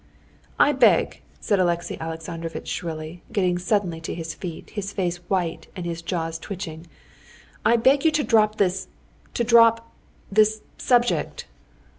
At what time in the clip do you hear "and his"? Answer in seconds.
5.75-6.01